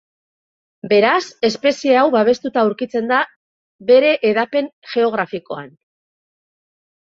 [0.93, 3.21] Beraz, espezie hau babestuta aurkitzen da
[3.93, 5.73] bere hedapen geografikoan.